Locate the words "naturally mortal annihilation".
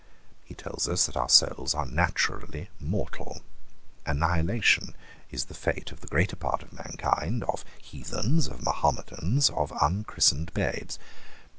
1.85-4.95